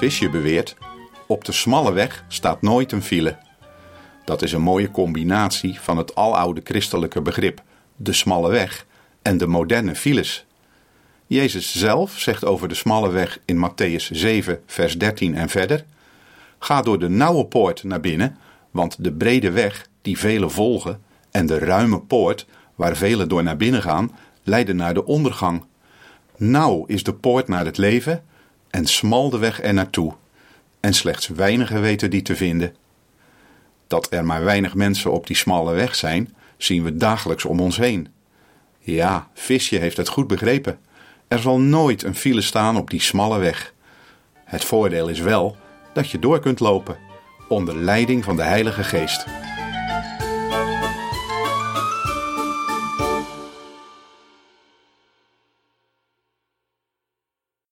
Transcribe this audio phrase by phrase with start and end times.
[0.00, 0.76] Visje beweert:
[1.26, 3.36] op de smalle weg staat nooit een file.
[4.24, 7.62] Dat is een mooie combinatie van het aloude christelijke begrip
[7.96, 8.86] de smalle weg
[9.22, 10.46] en de moderne files.
[11.26, 15.84] Jezus zelf zegt over de smalle weg in Matthäus 7, vers 13 en verder:
[16.58, 18.36] Ga door de nauwe poort naar binnen,
[18.70, 23.56] want de brede weg die velen volgen en de ruime poort waar velen door naar
[23.56, 25.64] binnen gaan, leiden naar de ondergang.
[26.36, 28.24] Nauw is de poort naar het leven
[28.70, 30.14] en smal de weg er naartoe.
[30.80, 32.74] En slechts weinigen weten die te vinden.
[33.86, 37.76] Dat er maar weinig mensen op die smalle weg zijn, zien we dagelijks om ons
[37.76, 38.08] heen.
[38.78, 40.78] Ja, Visje heeft het goed begrepen.
[41.28, 43.74] Er zal nooit een file staan op die smalle weg.
[44.44, 45.56] Het voordeel is wel
[45.92, 46.96] dat je door kunt lopen,
[47.48, 49.26] onder leiding van de Heilige Geest.